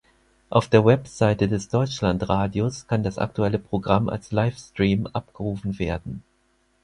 [0.49, 6.23] Auf der Webseite des Deutschlandradios kann das aktuelle Programm als Livestream abgerufen werden.